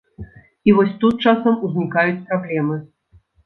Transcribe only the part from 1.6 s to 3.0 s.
узнікаюць праблемы.